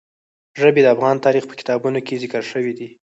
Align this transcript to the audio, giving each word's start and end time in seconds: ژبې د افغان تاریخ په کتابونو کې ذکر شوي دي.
ژبې 0.59 0.81
د 0.83 0.87
افغان 0.95 1.15
تاریخ 1.25 1.43
په 1.47 1.55
کتابونو 1.59 1.99
کې 2.05 2.19
ذکر 2.23 2.43
شوي 2.51 2.73
دي. 2.79 2.89